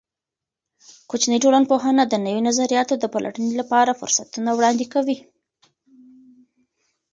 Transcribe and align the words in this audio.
کوچنۍ 1.09 1.37
ټولنپوهنه 1.43 2.03
د 2.07 2.13
نوي 2.25 2.41
نظریاتو 2.49 2.93
د 2.99 3.05
پلټنې 3.13 3.51
لپاره 3.61 3.97
فرصتونه 3.99 4.49
وړاندې 4.53 4.85
کوي. 4.93 5.17